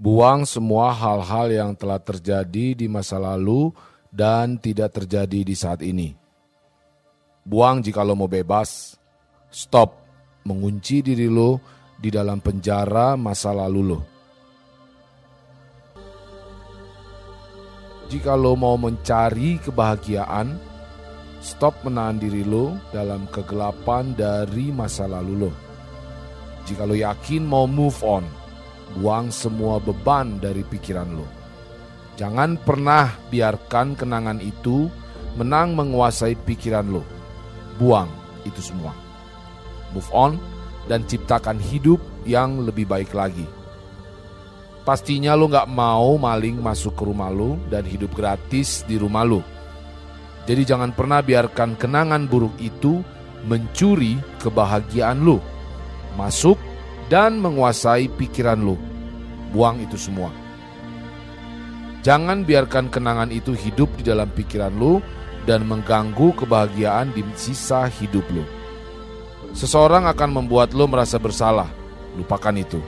Buang 0.00 0.48
semua 0.48 0.96
hal-hal 0.96 1.52
yang 1.52 1.70
telah 1.76 2.00
terjadi 2.00 2.72
di 2.72 2.88
masa 2.88 3.20
lalu 3.20 3.68
dan 4.08 4.56
tidak 4.56 4.96
terjadi 4.96 5.44
di 5.44 5.52
saat 5.52 5.84
ini. 5.84 6.16
Buang 7.44 7.84
jika 7.84 8.00
lo 8.00 8.16
mau 8.16 8.24
bebas. 8.24 8.96
Stop 9.52 10.00
mengunci 10.48 11.04
diri 11.04 11.28
lo 11.28 11.60
di 12.00 12.08
dalam 12.08 12.40
penjara 12.40 13.12
masa 13.20 13.52
lalu 13.52 13.80
lo. 13.92 14.00
Jika 18.08 18.40
lo 18.40 18.56
mau 18.56 18.80
mencari 18.80 19.60
kebahagiaan, 19.60 20.56
stop 21.44 21.76
menahan 21.84 22.16
diri 22.16 22.40
lo 22.40 22.72
dalam 22.88 23.28
kegelapan 23.28 24.16
dari 24.16 24.72
masa 24.72 25.04
lalu 25.04 25.44
lo. 25.44 25.52
Jika 26.64 26.88
lo 26.88 26.96
yakin 26.96 27.44
mau 27.44 27.68
move 27.68 28.00
on, 28.00 28.39
buang 28.98 29.30
semua 29.30 29.78
beban 29.78 30.42
dari 30.42 30.66
pikiran 30.66 31.10
lo. 31.14 31.26
Jangan 32.18 32.58
pernah 32.60 33.14
biarkan 33.30 33.96
kenangan 33.96 34.42
itu 34.42 34.90
menang 35.38 35.78
menguasai 35.78 36.34
pikiran 36.34 36.90
lo. 36.90 37.02
Buang 37.78 38.10
itu 38.42 38.60
semua. 38.60 38.92
Move 39.94 40.10
on 40.12 40.32
dan 40.90 41.06
ciptakan 41.06 41.56
hidup 41.62 42.02
yang 42.26 42.66
lebih 42.66 42.84
baik 42.84 43.14
lagi. 43.14 43.46
Pastinya 44.80 45.36
lo 45.36 45.46
gak 45.46 45.68
mau 45.70 46.16
maling 46.16 46.58
masuk 46.58 46.96
ke 46.98 47.04
rumah 47.04 47.30
lo 47.30 47.60
dan 47.68 47.84
hidup 47.86 48.10
gratis 48.16 48.82
di 48.88 48.96
rumah 48.98 49.22
lo. 49.22 49.40
Jadi 50.48 50.66
jangan 50.66 50.90
pernah 50.96 51.20
biarkan 51.22 51.78
kenangan 51.78 52.26
buruk 52.26 52.56
itu 52.58 53.04
mencuri 53.46 54.18
kebahagiaan 54.40 55.22
lo. 55.22 55.38
Masuk 56.18 56.58
dan 57.10 57.42
menguasai 57.42 58.06
pikiran 58.14 58.62
lo. 58.62 58.78
Buang 59.50 59.82
itu 59.82 59.98
semua. 59.98 60.30
Jangan 62.06 62.46
biarkan 62.46 62.88
kenangan 62.88 63.28
itu 63.34 63.52
hidup 63.52 63.90
di 63.98 64.06
dalam 64.06 64.30
pikiran 64.30 64.72
lo 64.72 65.04
dan 65.44 65.66
mengganggu 65.66 66.32
kebahagiaan 66.38 67.12
di 67.12 67.26
sisa 67.34 67.90
hidup 67.90 68.24
lo. 68.30 68.46
Seseorang 69.52 70.06
akan 70.06 70.30
membuat 70.30 70.70
lo 70.72 70.86
merasa 70.86 71.18
bersalah. 71.18 71.66
Lupakan 72.14 72.54
itu. 72.54 72.78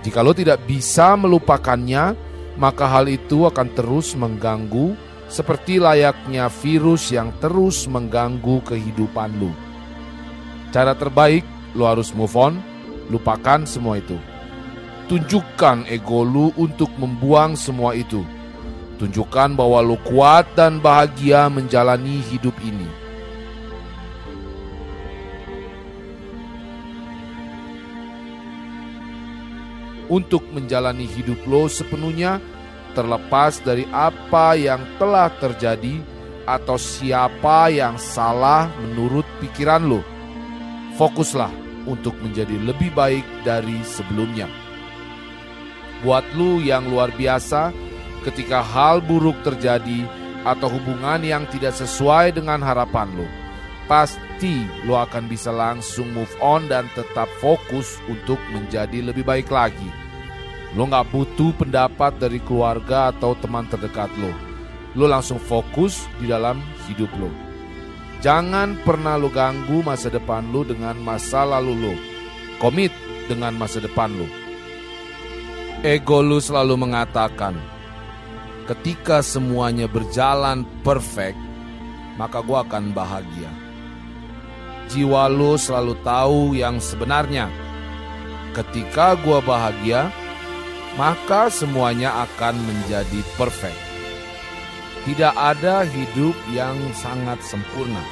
Jika 0.00 0.24
lo 0.24 0.32
tidak 0.32 0.64
bisa 0.64 1.12
melupakannya, 1.14 2.16
maka 2.56 2.88
hal 2.88 3.06
itu 3.12 3.44
akan 3.44 3.68
terus 3.76 4.16
mengganggu 4.16 4.96
seperti 5.28 5.76
layaknya 5.76 6.48
virus 6.48 7.12
yang 7.12 7.34
terus 7.42 7.84
mengganggu 7.84 8.64
kehidupan 8.64 9.36
lo. 9.36 9.52
Cara 10.72 10.96
terbaik, 10.96 11.44
lo 11.76 11.84
harus 11.84 12.14
move 12.14 12.34
on, 12.38 12.58
lupakan 13.10 13.62
semua 13.66 13.98
itu. 14.00 14.18
Tunjukkan 15.06 15.86
ego 15.86 16.26
lu 16.26 16.50
untuk 16.58 16.90
membuang 16.98 17.54
semua 17.54 17.94
itu. 17.94 18.26
Tunjukkan 18.98 19.54
bahwa 19.54 19.78
lu 19.84 19.94
kuat 20.02 20.50
dan 20.58 20.82
bahagia 20.82 21.46
menjalani 21.46 22.18
hidup 22.26 22.56
ini. 22.64 22.88
Untuk 30.06 30.46
menjalani 30.54 31.02
hidup 31.02 31.38
lo 31.50 31.66
sepenuhnya, 31.66 32.38
terlepas 32.94 33.58
dari 33.62 33.86
apa 33.90 34.54
yang 34.54 34.82
telah 35.02 35.30
terjadi 35.38 35.98
atau 36.46 36.78
siapa 36.78 37.74
yang 37.74 37.98
salah 37.98 38.70
menurut 38.78 39.26
pikiran 39.42 39.82
lo. 39.82 40.00
Fokuslah 40.94 41.65
untuk 41.86 42.12
menjadi 42.20 42.58
lebih 42.60 42.92
baik 42.92 43.24
dari 43.46 43.80
sebelumnya. 43.86 44.50
Buat 46.04 46.26
lu 46.36 46.60
yang 46.60 46.90
luar 46.92 47.08
biasa, 47.14 47.72
ketika 48.26 48.60
hal 48.60 49.00
buruk 49.00 49.38
terjadi 49.46 50.04
atau 50.44 50.68
hubungan 50.68 51.22
yang 51.24 51.48
tidak 51.48 51.72
sesuai 51.72 52.36
dengan 52.36 52.60
harapan 52.60 53.08
lu, 53.16 53.26
pasti 53.88 54.66
lu 54.84 54.92
akan 54.98 55.30
bisa 55.30 55.54
langsung 55.54 56.10
move 56.12 56.30
on 56.42 56.66
dan 56.68 56.90
tetap 56.92 57.30
fokus 57.38 57.96
untuk 58.10 58.38
menjadi 58.52 59.00
lebih 59.00 59.24
baik 59.24 59.48
lagi. 59.48 59.88
Lu 60.76 60.84
gak 60.90 61.08
butuh 61.08 61.56
pendapat 61.56 62.18
dari 62.20 62.42
keluarga 62.42 63.14
atau 63.14 63.32
teman 63.38 63.64
terdekat 63.70 64.12
lo. 64.20 64.34
Lu 64.92 65.08
langsung 65.08 65.40
fokus 65.40 66.04
di 66.20 66.28
dalam 66.28 66.60
hidup 66.90 67.08
lo. 67.16 67.45
Jangan 68.24 68.80
pernah 68.80 69.20
lu 69.20 69.28
ganggu 69.28 69.84
masa 69.84 70.08
depan 70.08 70.48
lu 70.48 70.64
dengan 70.64 70.96
masa 70.98 71.44
lalu 71.44 71.72
lu. 71.76 71.94
Komit 72.56 72.90
dengan 73.28 73.52
masa 73.52 73.78
depan 73.78 74.08
lu. 74.08 74.24
Ego 75.84 76.24
lu 76.24 76.40
selalu 76.40 76.74
mengatakan, 76.80 77.54
ketika 78.64 79.20
semuanya 79.20 79.84
berjalan 79.84 80.64
perfect, 80.80 81.36
maka 82.16 82.40
gua 82.40 82.64
akan 82.64 82.96
bahagia. 82.96 83.52
Jiwa 84.88 85.28
lu 85.28 85.60
selalu 85.60 85.94
tahu 86.00 86.56
yang 86.56 86.80
sebenarnya. 86.80 87.52
Ketika 88.56 89.20
gua 89.20 89.44
bahagia, 89.44 90.08
maka 90.96 91.52
semuanya 91.52 92.24
akan 92.24 92.56
menjadi 92.56 93.20
perfect. 93.36 93.85
Tidak 95.06 95.34
ada 95.38 95.86
hidup 95.86 96.34
yang 96.50 96.74
sangat 96.90 97.38
sempurna. 97.38 98.02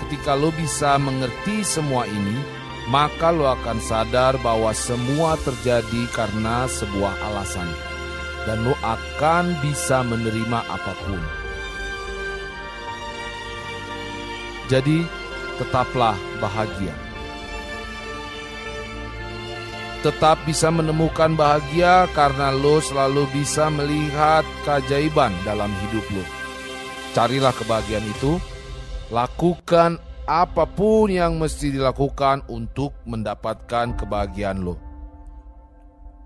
Ketika 0.00 0.32
lo 0.32 0.48
bisa 0.56 0.96
mengerti 0.96 1.60
semua 1.60 2.08
ini, 2.08 2.40
maka 2.88 3.28
lo 3.28 3.44
akan 3.52 3.76
sadar 3.76 4.40
bahwa 4.40 4.72
semua 4.72 5.36
terjadi 5.44 6.08
karena 6.16 6.64
sebuah 6.64 7.12
alasan, 7.28 7.68
dan 8.48 8.64
lo 8.64 8.72
akan 8.80 9.52
bisa 9.60 10.00
menerima 10.00 10.64
apa 10.64 10.96
pun. 11.04 11.20
Jadi, 14.72 15.04
tetaplah 15.60 16.16
bahagia. 16.40 17.07
Tetap 19.98 20.38
bisa 20.46 20.70
menemukan 20.70 21.34
bahagia 21.34 22.06
karena 22.14 22.54
lo 22.54 22.78
selalu 22.78 23.26
bisa 23.34 23.66
melihat 23.66 24.46
keajaiban 24.62 25.34
dalam 25.42 25.74
hidup 25.86 26.06
lo. 26.14 26.24
Carilah 27.18 27.50
kebahagiaan 27.50 28.06
itu, 28.06 28.38
lakukan 29.10 29.98
apa 30.28 30.70
pun 30.70 31.10
yang 31.10 31.34
mesti 31.34 31.74
dilakukan 31.74 32.46
untuk 32.46 32.94
mendapatkan 33.10 33.98
kebahagiaan 33.98 34.62
lo. 34.62 34.78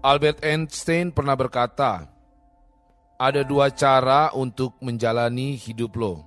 Albert 0.05 0.45
Einstein 0.45 1.09
pernah 1.15 1.39
berkata, 1.39 2.13
ada 3.17 3.41
dua 3.47 3.71
cara 3.71 4.35
untuk 4.35 4.77
menjalani 4.83 5.55
hidup 5.55 5.97
lo. 5.97 6.27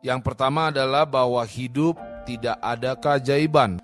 Yang 0.00 0.24
pertama 0.24 0.74
adalah 0.74 1.06
bahwa 1.06 1.44
hidup 1.44 1.94
tidak 2.24 2.56
ada 2.58 2.96
keajaiban. 2.98 3.76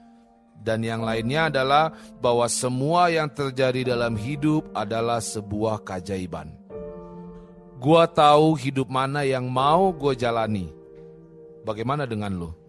Dan 0.62 0.87
yang 0.87 1.03
lainnya 1.03 1.50
adalah 1.50 1.91
bahwa 2.23 2.47
semua 2.47 3.11
yang 3.11 3.27
terjadi 3.27 3.99
dalam 3.99 4.15
hidup 4.15 4.71
adalah 4.71 5.19
sebuah 5.19 5.83
keajaiban. 5.83 6.55
Gua 7.83 8.07
tahu 8.07 8.54
hidup 8.54 8.86
mana 8.86 9.27
yang 9.27 9.51
mau 9.51 9.91
gue 9.91 10.15
jalani. 10.15 10.71
Bagaimana 11.66 12.07
dengan 12.07 12.31
lo? 12.39 12.61